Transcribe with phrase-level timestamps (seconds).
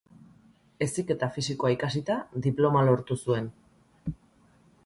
[0.85, 2.17] Heziketa Fisikoa ikasita,
[2.47, 3.55] diploma lortu zuen.